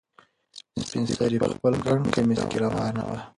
[0.85, 3.19] سپین سرې په خپل ګڼ کمیس کې روانه وه.